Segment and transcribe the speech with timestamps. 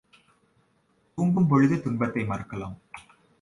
[1.17, 2.75] துங்கும் பொழுது துன்பத்தை மறக்கலாம்.